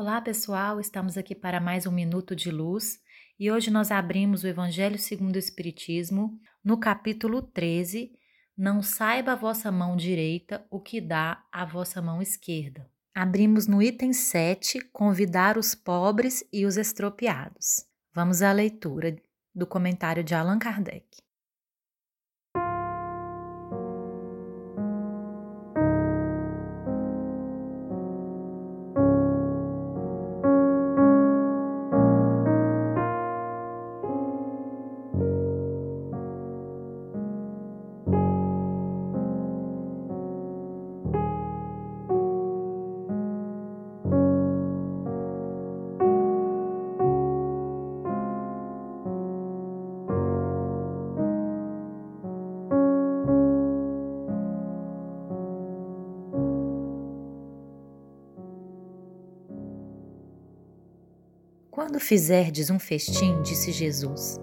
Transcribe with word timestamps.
Olá, 0.00 0.18
pessoal. 0.18 0.80
Estamos 0.80 1.18
aqui 1.18 1.34
para 1.34 1.60
mais 1.60 1.86
um 1.86 1.92
minuto 1.92 2.34
de 2.34 2.50
luz 2.50 2.98
e 3.38 3.52
hoje 3.52 3.70
nós 3.70 3.90
abrimos 3.90 4.42
o 4.42 4.46
Evangelho 4.46 4.98
segundo 4.98 5.36
o 5.36 5.38
Espiritismo 5.38 6.40
no 6.64 6.80
capítulo 6.80 7.42
13. 7.42 8.10
Não 8.56 8.80
saiba 8.80 9.32
a 9.32 9.36
vossa 9.36 9.70
mão 9.70 9.94
direita 9.94 10.66
o 10.70 10.80
que 10.80 11.02
dá 11.02 11.44
a 11.52 11.66
vossa 11.66 12.00
mão 12.00 12.22
esquerda. 12.22 12.90
Abrimos 13.14 13.66
no 13.66 13.82
item 13.82 14.14
7, 14.14 14.80
convidar 14.90 15.58
os 15.58 15.74
pobres 15.74 16.42
e 16.50 16.64
os 16.64 16.78
estropiados. 16.78 17.84
Vamos 18.14 18.40
à 18.40 18.52
leitura 18.52 19.14
do 19.54 19.66
comentário 19.66 20.24
de 20.24 20.34
Allan 20.34 20.58
Kardec. 20.58 21.04
Quando 61.90 61.98
fizerdes 61.98 62.70
um 62.70 62.78
festim, 62.78 63.42
disse 63.42 63.72
Jesus, 63.72 64.38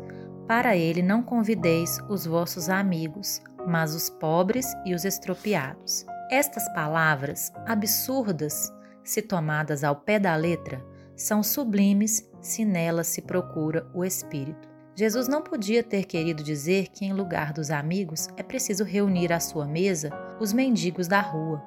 para 0.46 0.76
ele 0.76 1.02
não 1.02 1.24
convideis 1.24 1.98
os 2.10 2.26
vossos 2.26 2.68
amigos, 2.68 3.42
mas 3.66 3.96
os 3.96 4.10
pobres 4.10 4.66
e 4.86 4.94
os 4.94 5.06
estropiados. 5.06 6.06
Estas 6.30 6.68
palavras, 6.74 7.54
absurdas 7.66 8.70
se 9.02 9.22
tomadas 9.22 9.86
ao 9.86 9.96
pé 9.96 10.20
da 10.20 10.36
letra, 10.36 10.86
são 11.16 11.42
sublimes 11.42 12.30
se 12.42 12.66
nelas 12.66 13.08
se 13.08 13.22
procura 13.22 13.90
o 13.94 14.04
espírito. 14.04 14.68
Jesus 14.94 15.30
não 15.30 15.42
podia 15.42 15.82
ter 15.82 16.04
querido 16.04 16.44
dizer 16.44 16.90
que, 16.90 17.06
em 17.06 17.14
lugar 17.14 17.54
dos 17.54 17.72
amigos, 17.72 18.28
é 18.36 18.44
preciso 18.44 18.84
reunir 18.84 19.32
à 19.32 19.40
sua 19.40 19.66
mesa 19.66 20.10
os 20.38 20.52
mendigos 20.52 21.08
da 21.08 21.22
rua. 21.22 21.64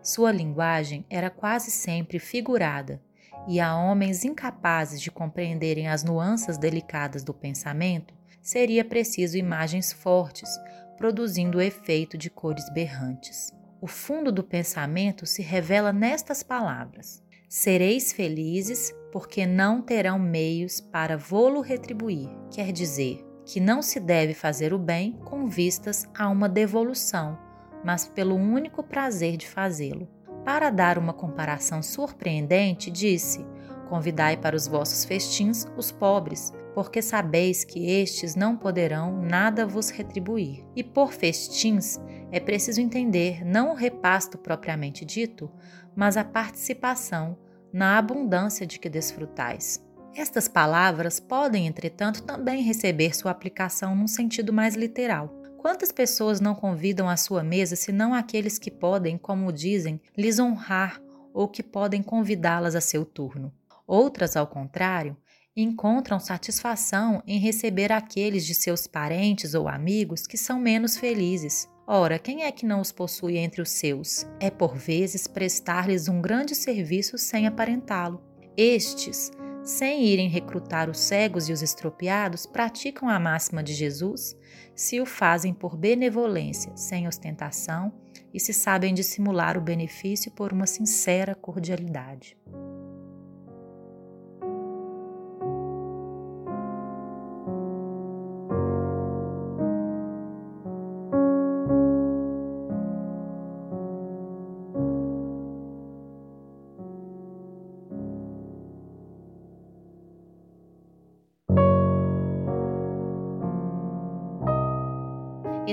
Sua 0.00 0.30
linguagem 0.30 1.04
era 1.10 1.28
quase 1.28 1.72
sempre 1.72 2.20
figurada 2.20 3.02
e 3.46 3.60
a 3.60 3.76
homens 3.76 4.24
incapazes 4.24 5.00
de 5.00 5.10
compreenderem 5.10 5.88
as 5.88 6.02
nuances 6.02 6.56
delicadas 6.56 7.22
do 7.22 7.34
pensamento, 7.34 8.14
seria 8.40 8.84
preciso 8.84 9.36
imagens 9.36 9.92
fortes, 9.92 10.48
produzindo 10.96 11.58
o 11.58 11.62
efeito 11.62 12.16
de 12.16 12.30
cores 12.30 12.68
berrantes. 12.70 13.52
O 13.80 13.86
fundo 13.86 14.32
do 14.32 14.42
pensamento 14.42 15.26
se 15.26 15.42
revela 15.42 15.92
nestas 15.92 16.42
palavras: 16.42 17.22
Sereis 17.48 18.12
felizes, 18.12 18.94
porque 19.12 19.46
não 19.46 19.82
terão 19.82 20.18
meios 20.18 20.80
para 20.80 21.16
vô-lo 21.16 21.60
retribuir. 21.60 22.28
Quer 22.50 22.72
dizer, 22.72 23.24
que 23.44 23.60
não 23.60 23.82
se 23.82 24.00
deve 24.00 24.34
fazer 24.34 24.72
o 24.72 24.78
bem 24.78 25.12
com 25.24 25.46
vistas 25.46 26.08
a 26.16 26.28
uma 26.28 26.48
devolução, 26.48 27.38
mas 27.84 28.08
pelo 28.08 28.34
único 28.34 28.82
prazer 28.82 29.36
de 29.36 29.46
fazê-lo. 29.46 30.08
Para 30.44 30.70
dar 30.70 30.98
uma 30.98 31.12
comparação 31.12 31.82
surpreendente, 31.82 32.90
disse: 32.90 33.44
Convidai 33.88 34.36
para 34.36 34.54
os 34.56 34.66
vossos 34.66 35.04
festins 35.04 35.66
os 35.76 35.90
pobres, 35.90 36.52
porque 36.74 37.00
sabeis 37.00 37.64
que 37.64 37.90
estes 37.90 38.34
não 38.34 38.56
poderão 38.56 39.22
nada 39.22 39.66
vos 39.66 39.90
retribuir. 39.90 40.64
E 40.74 40.82
por 40.82 41.12
festins 41.12 41.98
é 42.30 42.40
preciso 42.40 42.80
entender 42.80 43.44
não 43.44 43.70
o 43.70 43.74
repasto 43.74 44.36
propriamente 44.36 45.04
dito, 45.04 45.50
mas 45.96 46.16
a 46.16 46.24
participação 46.24 47.38
na 47.72 47.96
abundância 47.96 48.66
de 48.66 48.78
que 48.78 48.88
desfrutais. 48.88 49.82
Estas 50.14 50.46
palavras 50.46 51.18
podem, 51.18 51.66
entretanto, 51.66 52.22
também 52.22 52.62
receber 52.62 53.16
sua 53.16 53.32
aplicação 53.32 53.96
num 53.96 54.06
sentido 54.06 54.52
mais 54.52 54.76
literal. 54.76 55.43
Quantas 55.64 55.90
pessoas 55.90 56.40
não 56.40 56.54
convidam 56.54 57.08
à 57.08 57.16
sua 57.16 57.42
mesa 57.42 57.74
senão 57.74 58.12
aqueles 58.12 58.58
que 58.58 58.70
podem, 58.70 59.16
como 59.16 59.50
dizem, 59.50 59.98
lhes 60.14 60.38
honrar 60.38 61.00
ou 61.32 61.48
que 61.48 61.62
podem 61.62 62.02
convidá-las 62.02 62.74
a 62.74 62.82
seu 62.82 63.02
turno? 63.02 63.50
Outras, 63.86 64.36
ao 64.36 64.46
contrário, 64.46 65.16
encontram 65.56 66.20
satisfação 66.20 67.22
em 67.26 67.38
receber 67.38 67.92
aqueles 67.92 68.44
de 68.44 68.54
seus 68.54 68.86
parentes 68.86 69.54
ou 69.54 69.66
amigos 69.66 70.26
que 70.26 70.36
são 70.36 70.60
menos 70.60 70.98
felizes. 70.98 71.66
Ora, 71.86 72.18
quem 72.18 72.42
é 72.42 72.52
que 72.52 72.66
não 72.66 72.82
os 72.82 72.92
possui 72.92 73.38
entre 73.38 73.62
os 73.62 73.70
seus? 73.70 74.26
É 74.38 74.50
por 74.50 74.76
vezes 74.76 75.26
prestar-lhes 75.26 76.08
um 76.08 76.20
grande 76.20 76.54
serviço 76.54 77.16
sem 77.16 77.46
aparentá-lo. 77.46 78.22
Estes, 78.54 79.30
sem 79.64 80.04
irem 80.04 80.28
recrutar 80.28 80.90
os 80.90 80.98
cegos 80.98 81.48
e 81.48 81.52
os 81.52 81.62
estropiados, 81.62 82.44
praticam 82.44 83.08
a 83.08 83.18
máxima 83.18 83.62
de 83.62 83.72
Jesus 83.72 84.36
se 84.74 85.00
o 85.00 85.06
fazem 85.06 85.54
por 85.54 85.76
benevolência, 85.76 86.76
sem 86.76 87.08
ostentação 87.08 87.92
e 88.32 88.38
se 88.38 88.52
sabem 88.52 88.92
dissimular 88.92 89.56
o 89.56 89.62
benefício 89.62 90.30
por 90.30 90.52
uma 90.52 90.66
sincera 90.66 91.34
cordialidade. 91.34 92.36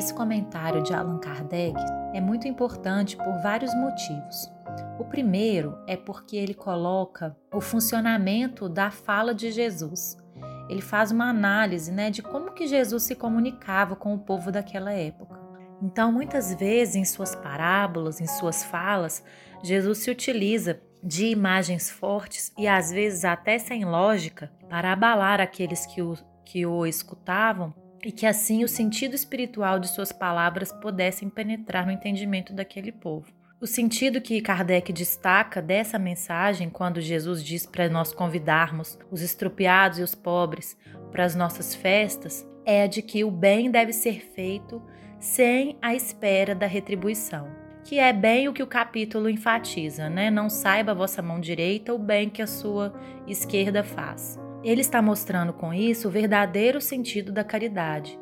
Esse 0.01 0.15
comentário 0.15 0.81
de 0.81 0.95
Allan 0.95 1.19
Kardec 1.19 1.79
é 2.11 2.19
muito 2.19 2.47
importante 2.47 3.15
por 3.15 3.39
vários 3.43 3.71
motivos. 3.75 4.51
O 4.97 5.05
primeiro 5.05 5.77
é 5.85 5.95
porque 5.95 6.35
ele 6.37 6.55
coloca 6.55 7.37
o 7.53 7.61
funcionamento 7.61 8.67
da 8.67 8.89
fala 8.89 9.31
de 9.31 9.51
Jesus. 9.51 10.17
Ele 10.67 10.81
faz 10.81 11.11
uma 11.11 11.29
análise 11.29 11.91
né, 11.91 12.09
de 12.09 12.23
como 12.23 12.51
que 12.51 12.65
Jesus 12.65 13.03
se 13.03 13.13
comunicava 13.13 13.95
com 13.95 14.15
o 14.15 14.17
povo 14.17 14.51
daquela 14.51 14.91
época. 14.91 15.39
Então, 15.79 16.11
muitas 16.11 16.51
vezes, 16.55 16.95
em 16.95 17.05
suas 17.05 17.35
parábolas, 17.35 18.19
em 18.19 18.25
suas 18.25 18.63
falas, 18.63 19.23
Jesus 19.61 19.99
se 19.99 20.09
utiliza 20.09 20.81
de 21.03 21.27
imagens 21.27 21.91
fortes 21.91 22.51
e 22.57 22.67
às 22.67 22.91
vezes 22.91 23.23
até 23.23 23.59
sem 23.59 23.85
lógica 23.85 24.51
para 24.67 24.93
abalar 24.93 25.39
aqueles 25.39 25.85
que 25.85 26.01
o, 26.01 26.17
que 26.43 26.65
o 26.65 26.87
escutavam 26.87 27.71
e 28.03 28.11
que 28.11 28.25
assim 28.25 28.63
o 28.63 28.67
sentido 28.67 29.15
espiritual 29.15 29.79
de 29.79 29.89
suas 29.89 30.11
palavras 30.11 30.71
pudessem 30.71 31.29
penetrar 31.29 31.85
no 31.85 31.91
entendimento 31.91 32.53
daquele 32.53 32.91
povo. 32.91 33.31
O 33.61 33.67
sentido 33.67 34.19
que 34.19 34.41
Kardec 34.41 34.91
destaca 34.91 35.61
dessa 35.61 35.99
mensagem, 35.99 36.67
quando 36.67 36.99
Jesus 36.99 37.43
diz 37.43 37.65
para 37.65 37.87
nós 37.87 38.11
convidarmos 38.11 38.97
os 39.11 39.21
estropiados 39.21 39.99
e 39.99 40.01
os 40.01 40.15
pobres 40.15 40.75
para 41.11 41.23
as 41.23 41.35
nossas 41.35 41.75
festas, 41.75 42.47
é 42.65 42.87
de 42.87 43.03
que 43.03 43.23
o 43.23 43.29
bem 43.29 43.69
deve 43.69 43.93
ser 43.93 44.19
feito 44.19 44.81
sem 45.19 45.77
a 45.79 45.93
espera 45.93 46.55
da 46.55 46.65
retribuição, 46.65 47.49
que 47.83 47.99
é 47.99 48.11
bem 48.11 48.47
o 48.47 48.53
que 48.53 48.63
o 48.63 48.67
capítulo 48.67 49.29
enfatiza, 49.29 50.09
né? 50.09 50.31
Não 50.31 50.49
saiba 50.49 50.91
a 50.91 50.95
vossa 50.95 51.21
mão 51.21 51.39
direita 51.39 51.93
o 51.93 51.99
bem 51.99 52.31
que 52.31 52.41
a 52.41 52.47
sua 52.47 52.91
esquerda 53.27 53.83
faz. 53.83 54.39
Ele 54.63 54.81
está 54.81 55.01
mostrando 55.01 55.53
com 55.53 55.73
isso 55.73 56.07
o 56.07 56.11
verdadeiro 56.11 56.79
sentido 56.79 57.31
da 57.31 57.43
caridade. 57.43 58.19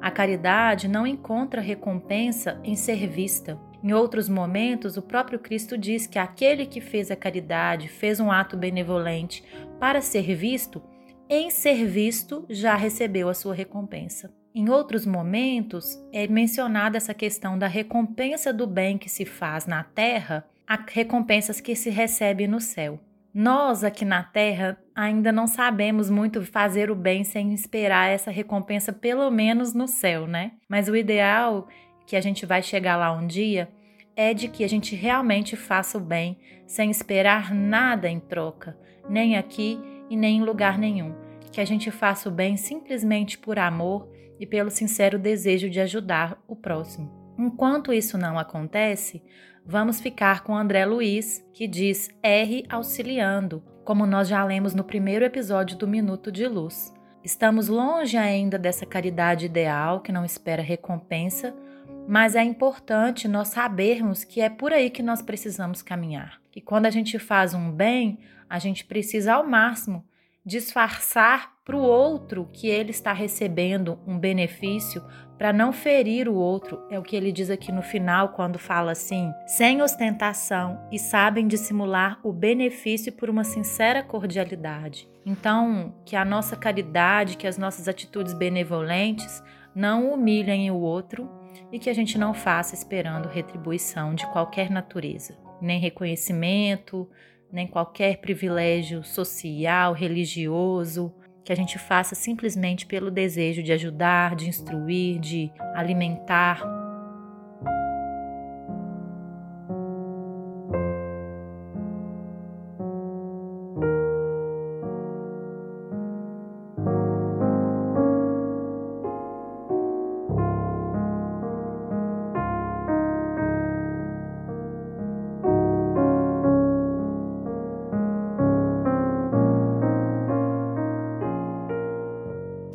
A 0.00 0.10
caridade 0.10 0.88
não 0.88 1.06
encontra 1.06 1.60
recompensa 1.60 2.58
em 2.64 2.74
ser 2.74 3.06
vista. 3.06 3.60
Em 3.84 3.92
outros 3.92 4.28
momentos, 4.28 4.96
o 4.96 5.02
próprio 5.02 5.38
Cristo 5.38 5.76
diz 5.76 6.06
que 6.06 6.18
aquele 6.18 6.64
que 6.64 6.80
fez 6.80 7.10
a 7.10 7.16
caridade, 7.16 7.88
fez 7.88 8.20
um 8.20 8.30
ato 8.30 8.56
benevolente 8.56 9.44
para 9.78 10.00
ser 10.00 10.34
visto, 10.34 10.82
em 11.28 11.50
ser 11.50 11.84
visto 11.86 12.46
já 12.48 12.74
recebeu 12.74 13.28
a 13.28 13.34
sua 13.34 13.54
recompensa. 13.54 14.32
Em 14.54 14.68
outros 14.70 15.04
momentos, 15.04 15.98
é 16.12 16.26
mencionada 16.26 16.96
essa 16.96 17.14
questão 17.14 17.58
da 17.58 17.66
recompensa 17.66 18.52
do 18.52 18.66
bem 18.66 18.96
que 18.96 19.08
se 19.08 19.24
faz 19.24 19.66
na 19.66 19.84
terra, 19.84 20.46
a 20.66 20.78
recompensas 20.88 21.60
que 21.60 21.74
se 21.74 21.90
recebe 21.90 22.46
no 22.46 22.60
céu. 22.60 22.98
Nós 23.34 23.82
aqui 23.82 24.04
na 24.04 24.22
Terra 24.22 24.78
ainda 24.94 25.32
não 25.32 25.46
sabemos 25.46 26.10
muito 26.10 26.44
fazer 26.44 26.90
o 26.90 26.94
bem 26.94 27.24
sem 27.24 27.54
esperar 27.54 28.10
essa 28.10 28.30
recompensa, 28.30 28.92
pelo 28.92 29.30
menos 29.30 29.72
no 29.72 29.88
céu, 29.88 30.26
né? 30.26 30.52
Mas 30.68 30.86
o 30.86 30.94
ideal, 30.94 31.66
que 32.06 32.14
a 32.14 32.20
gente 32.20 32.44
vai 32.44 32.62
chegar 32.62 32.96
lá 32.96 33.10
um 33.10 33.26
dia, 33.26 33.70
é 34.14 34.34
de 34.34 34.48
que 34.48 34.62
a 34.62 34.68
gente 34.68 34.94
realmente 34.94 35.56
faça 35.56 35.96
o 35.96 36.00
bem 36.00 36.38
sem 36.66 36.90
esperar 36.90 37.54
nada 37.54 38.06
em 38.06 38.20
troca, 38.20 38.76
nem 39.08 39.38
aqui 39.38 39.80
e 40.10 40.16
nem 40.16 40.36
em 40.36 40.44
lugar 40.44 40.76
nenhum. 40.76 41.14
Que 41.50 41.60
a 41.62 41.64
gente 41.64 41.90
faça 41.90 42.28
o 42.28 42.32
bem 42.32 42.58
simplesmente 42.58 43.38
por 43.38 43.58
amor 43.58 44.10
e 44.38 44.46
pelo 44.46 44.70
sincero 44.70 45.18
desejo 45.18 45.70
de 45.70 45.80
ajudar 45.80 46.38
o 46.46 46.54
próximo. 46.54 47.10
Enquanto 47.38 47.94
isso 47.94 48.18
não 48.18 48.38
acontece, 48.38 49.22
vamos 49.64 50.00
ficar 50.00 50.42
com 50.42 50.56
André 50.56 50.84
Luiz, 50.84 51.44
que 51.52 51.66
diz 51.66 52.10
R 52.22 52.64
auxiliando, 52.68 53.62
como 53.84 54.06
nós 54.06 54.28
já 54.28 54.44
lemos 54.44 54.74
no 54.74 54.84
primeiro 54.84 55.24
episódio 55.24 55.76
do 55.76 55.86
Minuto 55.88 56.30
de 56.30 56.46
Luz. 56.46 56.92
Estamos 57.24 57.68
longe 57.68 58.16
ainda 58.16 58.58
dessa 58.58 58.84
caridade 58.84 59.46
ideal 59.46 60.00
que 60.00 60.12
não 60.12 60.24
espera 60.24 60.62
recompensa, 60.62 61.54
mas 62.08 62.34
é 62.34 62.42
importante 62.42 63.28
nós 63.28 63.48
sabermos 63.48 64.24
que 64.24 64.40
é 64.40 64.50
por 64.50 64.72
aí 64.72 64.90
que 64.90 65.02
nós 65.02 65.22
precisamos 65.22 65.82
caminhar. 65.82 66.40
Que 66.50 66.60
quando 66.60 66.86
a 66.86 66.90
gente 66.90 67.18
faz 67.18 67.54
um 67.54 67.70
bem, 67.70 68.18
a 68.50 68.58
gente 68.58 68.84
precisa 68.84 69.34
ao 69.34 69.46
máximo 69.46 70.04
disfarçar 70.44 71.51
para 71.64 71.76
o 71.76 71.82
outro 71.82 72.48
que 72.52 72.68
ele 72.68 72.90
está 72.90 73.12
recebendo 73.12 73.98
um 74.06 74.18
benefício 74.18 75.02
para 75.38 75.52
não 75.52 75.72
ferir 75.72 76.28
o 76.28 76.34
outro. 76.34 76.80
É 76.90 76.98
o 76.98 77.02
que 77.02 77.16
ele 77.16 77.32
diz 77.32 77.50
aqui 77.50 77.70
no 77.70 77.82
final, 77.82 78.30
quando 78.30 78.58
fala 78.58 78.92
assim: 78.92 79.30
sem 79.46 79.82
ostentação 79.82 80.88
e 80.90 80.98
sabem 80.98 81.46
dissimular 81.46 82.18
o 82.22 82.32
benefício 82.32 83.12
por 83.12 83.30
uma 83.30 83.44
sincera 83.44 84.02
cordialidade. 84.02 85.08
Então, 85.24 85.94
que 86.04 86.16
a 86.16 86.24
nossa 86.24 86.56
caridade, 86.56 87.36
que 87.36 87.46
as 87.46 87.56
nossas 87.56 87.86
atitudes 87.86 88.34
benevolentes 88.34 89.42
não 89.74 90.12
humilhem 90.12 90.70
o 90.70 90.80
outro 90.80 91.30
e 91.70 91.78
que 91.78 91.88
a 91.88 91.94
gente 91.94 92.18
não 92.18 92.34
faça 92.34 92.74
esperando 92.74 93.28
retribuição 93.28 94.14
de 94.14 94.26
qualquer 94.32 94.68
natureza, 94.68 95.38
nem 95.60 95.78
reconhecimento, 95.80 97.08
nem 97.50 97.66
qualquer 97.66 98.18
privilégio 98.18 99.04
social, 99.04 99.92
religioso, 99.92 101.14
que 101.44 101.52
a 101.52 101.56
gente 101.56 101.78
faça 101.78 102.14
simplesmente 102.14 102.86
pelo 102.86 103.10
desejo 103.10 103.62
de 103.62 103.72
ajudar, 103.72 104.36
de 104.36 104.48
instruir, 104.48 105.18
de 105.18 105.52
alimentar 105.74 106.81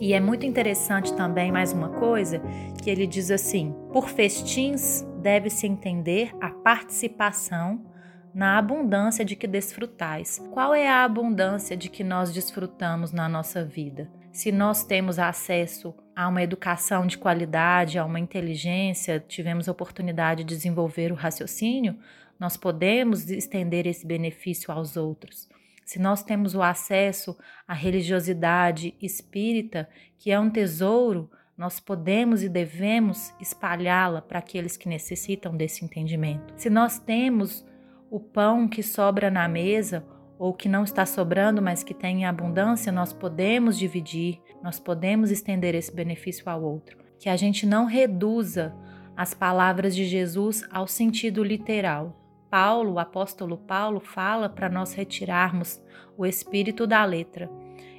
E 0.07 0.13
é 0.13 0.21
muito 0.21 0.45
interessante 0.45 1.13
também, 1.15 1.51
mais 1.51 1.73
uma 1.73 1.89
coisa, 1.89 2.41
que 2.81 2.89
ele 2.89 3.05
diz 3.05 3.29
assim: 3.29 3.75
por 3.91 4.07
festins 4.07 5.05
deve-se 5.21 5.67
entender 5.67 6.33
a 6.39 6.49
participação 6.49 7.85
na 8.33 8.57
abundância 8.57 9.25
de 9.25 9.35
que 9.35 9.45
desfrutais. 9.45 10.41
Qual 10.53 10.73
é 10.73 10.87
a 10.87 11.03
abundância 11.03 11.75
de 11.75 11.89
que 11.89 12.05
nós 12.05 12.31
desfrutamos 12.31 13.11
na 13.11 13.27
nossa 13.27 13.65
vida? 13.65 14.09
Se 14.31 14.49
nós 14.49 14.85
temos 14.85 15.19
acesso 15.19 15.93
a 16.15 16.29
uma 16.29 16.41
educação 16.41 17.05
de 17.05 17.17
qualidade, 17.17 17.99
a 17.99 18.05
uma 18.05 18.17
inteligência, 18.17 19.19
tivemos 19.19 19.67
a 19.67 19.73
oportunidade 19.73 20.45
de 20.45 20.55
desenvolver 20.55 21.11
o 21.11 21.15
raciocínio, 21.15 21.97
nós 22.39 22.55
podemos 22.55 23.29
estender 23.29 23.85
esse 23.85 24.07
benefício 24.07 24.71
aos 24.71 24.95
outros 24.95 25.49
se 25.87 25.99
nós 25.99 26.21
temos 26.21 26.53
o 26.53 26.61
acesso 26.61 27.37
à 27.65 27.73
religiosidade 27.73 28.93
espírita, 29.01 29.87
que 30.19 30.29
é 30.29 30.37
um 30.37 30.49
tesouro, 30.49 31.31
nós 31.57 31.79
podemos 31.79 32.43
e 32.43 32.49
devemos 32.49 33.33
espalhá-la 33.39 34.21
para 34.21 34.39
aqueles 34.39 34.75
que 34.75 34.89
necessitam 34.89 35.55
desse 35.55 35.85
entendimento. 35.85 36.53
Se 36.57 36.69
nós 36.69 36.99
temos 36.99 37.65
o 38.11 38.19
pão 38.19 38.67
que 38.67 38.83
sobra 38.83 39.31
na 39.31 39.47
mesa, 39.47 40.05
ou 40.37 40.53
que 40.53 40.67
não 40.67 40.83
está 40.83 41.05
sobrando, 41.05 41.61
mas 41.61 41.83
que 41.83 41.93
tem 41.93 42.23
em 42.23 42.25
abundância, 42.25 42.91
nós 42.91 43.13
podemos 43.13 43.79
dividir, 43.79 44.41
nós 44.61 44.81
podemos 44.81 45.31
estender 45.31 45.73
esse 45.73 45.95
benefício 45.95 46.49
ao 46.49 46.61
outro. 46.61 46.97
Que 47.17 47.29
a 47.29 47.37
gente 47.37 47.65
não 47.65 47.85
reduza 47.85 48.75
as 49.15 49.33
palavras 49.33 49.95
de 49.95 50.03
Jesus 50.03 50.67
ao 50.69 50.85
sentido 50.85 51.41
literal, 51.45 52.26
Paulo, 52.49 52.93
o 52.93 52.99
apóstolo 52.99 53.57
Paulo, 53.57 53.99
fala 53.99 54.49
para 54.49 54.69
nós 54.69 54.93
retirarmos 54.93 55.81
o 56.17 56.25
espírito 56.25 56.87
da 56.87 57.03
letra. 57.05 57.49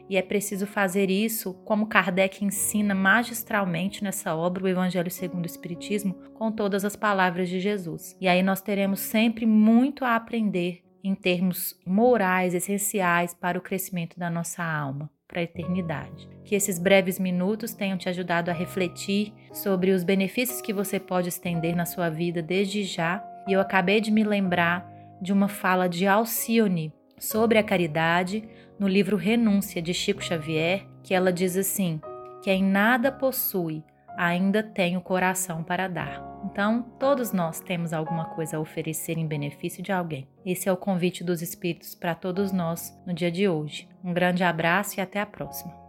E 0.08 0.16
é 0.16 0.22
preciso 0.22 0.66
fazer 0.66 1.10
isso, 1.10 1.52
como 1.64 1.86
Kardec 1.86 2.42
ensina 2.42 2.94
magistralmente 2.94 4.02
nessa 4.02 4.34
obra, 4.34 4.64
o 4.64 4.68
Evangelho 4.68 5.10
segundo 5.10 5.44
o 5.44 5.48
Espiritismo, 5.48 6.14
com 6.34 6.50
todas 6.50 6.84
as 6.84 6.96
palavras 6.96 7.48
de 7.48 7.60
Jesus. 7.60 8.16
E 8.18 8.26
aí 8.26 8.42
nós 8.42 8.62
teremos 8.62 9.00
sempre 9.00 9.44
muito 9.44 10.04
a 10.04 10.16
aprender 10.16 10.82
em 11.04 11.14
termos 11.14 11.78
morais 11.86 12.54
essenciais 12.54 13.34
para 13.34 13.58
o 13.58 13.62
crescimento 13.62 14.18
da 14.18 14.30
nossa 14.30 14.64
alma, 14.64 15.10
para 15.28 15.40
a 15.40 15.44
eternidade. 15.44 16.28
Que 16.42 16.54
esses 16.54 16.78
breves 16.78 17.18
minutos 17.18 17.74
tenham 17.74 17.98
te 17.98 18.08
ajudado 18.08 18.50
a 18.50 18.54
refletir 18.54 19.32
sobre 19.52 19.90
os 19.90 20.02
benefícios 20.02 20.62
que 20.62 20.72
você 20.72 20.98
pode 20.98 21.28
estender 21.28 21.76
na 21.76 21.84
sua 21.84 22.08
vida 22.08 22.42
desde 22.42 22.82
já 22.82 23.22
e 23.48 23.52
eu 23.54 23.60
acabei 23.60 24.00
de 24.00 24.10
me 24.10 24.22
lembrar 24.22 24.86
de 25.20 25.32
uma 25.32 25.48
fala 25.48 25.88
de 25.88 26.06
Alcione 26.06 26.92
sobre 27.18 27.58
a 27.58 27.62
caridade 27.62 28.48
no 28.78 28.86
livro 28.86 29.16
Renúncia 29.16 29.82
de 29.82 29.92
Chico 29.92 30.22
Xavier, 30.22 30.86
que 31.02 31.14
ela 31.14 31.32
diz 31.32 31.56
assim: 31.56 32.00
quem 32.42 32.62
nada 32.62 33.10
possui 33.10 33.82
ainda 34.16 34.62
tem 34.62 34.96
o 34.96 35.00
coração 35.00 35.62
para 35.62 35.88
dar. 35.88 36.26
Então, 36.44 36.82
todos 36.98 37.32
nós 37.32 37.60
temos 37.60 37.92
alguma 37.92 38.26
coisa 38.26 38.56
a 38.56 38.60
oferecer 38.60 39.16
em 39.16 39.26
benefício 39.26 39.82
de 39.82 39.92
alguém. 39.92 40.28
Esse 40.44 40.68
é 40.68 40.72
o 40.72 40.76
convite 40.76 41.24
dos 41.24 41.40
Espíritos 41.40 41.94
para 41.94 42.14
todos 42.14 42.52
nós 42.52 42.96
no 43.06 43.12
dia 43.12 43.30
de 43.30 43.48
hoje. 43.48 43.88
Um 44.04 44.12
grande 44.12 44.44
abraço 44.44 44.98
e 44.98 45.00
até 45.00 45.20
a 45.20 45.26
próxima. 45.26 45.87